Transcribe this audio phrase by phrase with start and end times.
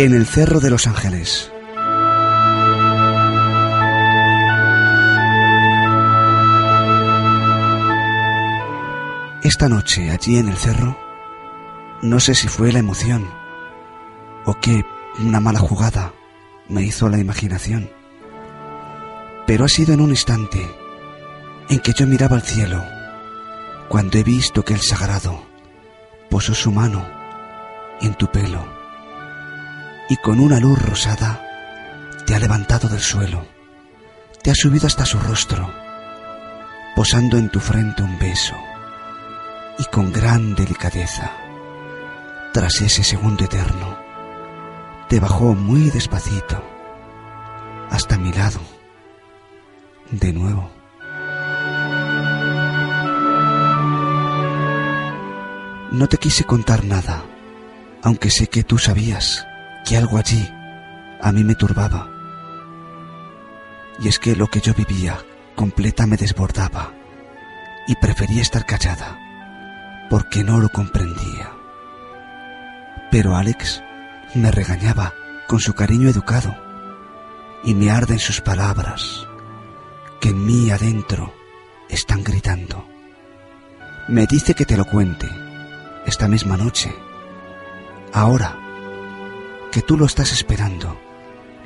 [0.00, 1.50] En el Cerro de los Ángeles.
[9.42, 10.96] Esta noche, allí en el cerro,
[12.02, 13.28] no sé si fue la emoción
[14.44, 14.84] o que
[15.18, 16.12] una mala jugada
[16.68, 17.90] me hizo la imaginación,
[19.48, 20.64] pero ha sido en un instante
[21.70, 22.84] en que yo miraba al cielo,
[23.88, 25.42] cuando he visto que el sagrado
[26.30, 27.04] posó su mano
[28.00, 28.77] en tu pelo
[30.08, 31.44] y con una luz rosada
[32.26, 33.46] te ha levantado del suelo,
[34.42, 35.70] te ha subido hasta su rostro,
[36.96, 38.54] posando en tu frente un beso
[39.78, 41.32] y con gran delicadeza,
[42.52, 43.98] tras ese segundo eterno,
[45.08, 46.62] te bajó muy despacito
[47.90, 48.60] hasta mi lado,
[50.10, 50.70] de nuevo.
[55.90, 57.24] No te quise contar nada,
[58.02, 59.47] aunque sé que tú sabías
[59.88, 60.46] que algo allí
[61.22, 62.10] a mí me turbaba.
[63.98, 65.16] Y es que lo que yo vivía
[65.56, 66.92] completa me desbordaba
[67.86, 69.18] y prefería estar callada
[70.10, 71.52] porque no lo comprendía.
[73.10, 73.82] Pero Alex
[74.34, 75.14] me regañaba
[75.46, 76.54] con su cariño educado
[77.64, 79.26] y me arden sus palabras
[80.20, 81.32] que en mí adentro
[81.88, 82.86] están gritando.
[84.06, 85.28] Me dice que te lo cuente
[86.04, 86.94] esta misma noche,
[88.12, 88.57] ahora,
[89.72, 90.98] que tú lo estás esperando,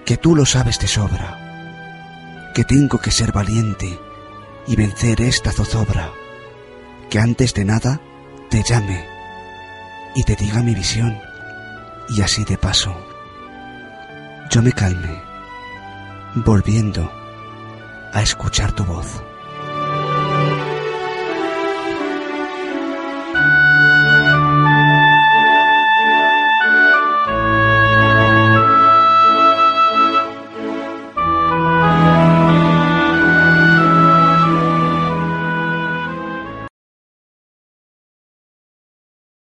[0.04, 3.98] que tú lo sabes de sobra, que tengo que ser valiente
[4.66, 6.10] y vencer esta zozobra,
[7.10, 8.00] que antes de nada
[8.50, 9.04] te llame
[10.14, 11.18] y te diga mi visión
[12.10, 12.94] y así de paso
[14.52, 15.22] yo me calme
[16.34, 17.10] volviendo
[18.12, 19.22] a escuchar tu voz.